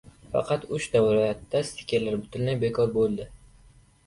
Faqat 0.35 0.63
uchta 0.77 1.01
viloyatda 1.07 1.61
stikerlar 1.67 2.17
butunlay 2.23 2.59
bekor 2.65 2.91
bo‘ldi 2.97 3.29